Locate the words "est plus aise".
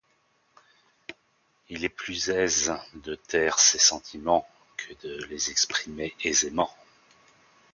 1.85-2.73